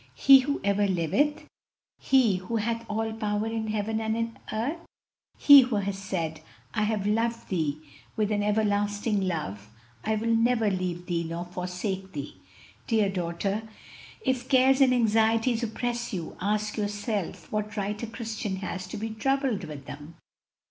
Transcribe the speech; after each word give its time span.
He 0.15 0.39
who 0.39 0.59
ever 0.63 0.87
liveth; 0.87 1.43
He 1.99 2.37
who 2.37 2.55
hath 2.55 2.83
all 2.89 3.13
power 3.13 3.45
in 3.45 3.67
heaven 3.67 4.01
and 4.01 4.17
in 4.17 4.39
earth; 4.51 4.79
He 5.37 5.61
who 5.61 5.75
has 5.75 5.95
said, 5.99 6.41
'I 6.73 6.83
have 6.85 7.05
loved 7.05 7.49
thee 7.49 7.77
with 8.15 8.31
an 8.31 8.41
everlasting 8.41 9.21
love,' 9.27 9.69
'I 10.03 10.15
will 10.15 10.33
never 10.35 10.71
leave 10.71 11.05
thee 11.05 11.23
nor 11.23 11.45
forsake 11.45 12.13
thee.' 12.13 12.35
Dear 12.87 13.09
daughter, 13.11 13.61
if 14.25 14.49
cares 14.49 14.81
and 14.81 14.91
anxieties 14.91 15.61
oppress 15.61 16.11
you, 16.11 16.35
ask 16.41 16.77
yourself 16.77 17.51
what 17.51 17.77
right 17.77 18.01
a 18.01 18.07
Christian 18.07 18.55
has 18.55 18.87
to 18.87 18.97
be 18.97 19.11
troubled 19.11 19.65
with 19.65 19.85
them." 19.85 20.15